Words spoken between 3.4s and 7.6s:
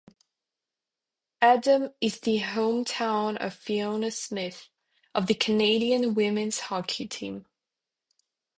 Fiona Smith, of the Canadian Women's Hockey team.